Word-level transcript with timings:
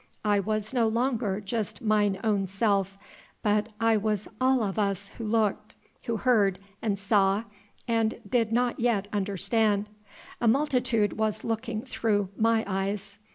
I 0.25 0.39
was 0.39 0.73
no 0.73 0.87
longer 0.87 1.39
just 1.39 1.79
mine 1.79 2.19
own 2.23 2.47
self, 2.47 2.97
but 3.43 3.69
I 3.79 3.97
was 3.97 4.27
all 4.41 4.63
of 4.63 4.79
us 4.79 5.09
who 5.19 5.23
looked, 5.27 5.75
who 6.05 6.17
heard 6.17 6.57
and 6.81 6.97
saw 6.97 7.43
and 7.87 8.19
did 8.27 8.51
not 8.51 8.79
yet 8.79 9.07
understand.... 9.13 9.89
A 10.41 10.47
multitude 10.47 11.19
was 11.19 11.43
looking 11.43 11.83
through 11.83 12.29
my 12.35 12.63
eyes 12.65 13.19